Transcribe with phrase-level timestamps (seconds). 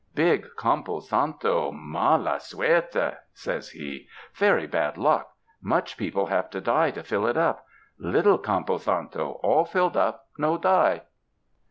[0.15, 6.89] "Big campo santo, mala suerte," says he, ''very bad luck; much people have to die
[6.89, 7.67] to fill it up.
[7.99, 11.03] Little campo santo, all filled up, no die."